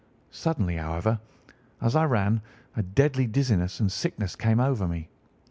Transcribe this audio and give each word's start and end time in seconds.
Suddenly, 0.31 0.77
however, 0.77 1.19
as 1.79 1.95
I 1.95 2.05
ran, 2.05 2.41
a 2.75 2.81
deadly 2.81 3.27
dizziness 3.27 3.79
and 3.81 3.91
sickness 3.91 4.35
came 4.35 4.59
over 4.59 4.87
me. 4.87 5.09